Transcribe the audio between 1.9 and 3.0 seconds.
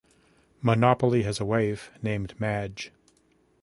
named Madge.